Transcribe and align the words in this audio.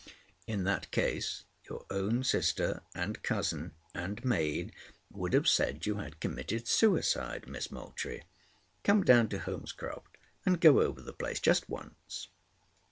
"In 0.47 0.63
that 0.63 0.89
case 0.89 1.43
your 1.69 1.85
own 1.91 2.23
sister 2.23 2.81
and 2.95 3.21
cousin 3.21 3.75
and 3.93 4.25
maid 4.25 4.73
would 5.11 5.31
have 5.33 5.47
said 5.47 5.85
you 5.85 5.97
had 5.97 6.19
committed 6.19 6.67
suicide, 6.67 7.45
Miss 7.47 7.69
Moultrie. 7.69 8.23
Come 8.83 9.03
down 9.03 9.29
to 9.29 9.37
Holmescroft, 9.37 10.17
and 10.43 10.59
go 10.59 10.81
over 10.81 11.01
the 11.03 11.13
place 11.13 11.39
just 11.39 11.69
once." 11.69 12.29